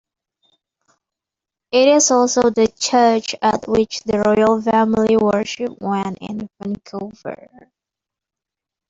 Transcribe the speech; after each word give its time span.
It 1.71 1.87
is 1.87 2.09
also 2.09 2.49
the 2.49 2.67
church 2.79 3.35
at 3.39 3.67
which 3.67 4.01
the 4.01 4.17
royal 4.25 4.59
family 4.59 5.15
worships 5.15 5.75
when 5.77 6.15
in 6.15 6.49
Vancouver. 6.59 7.71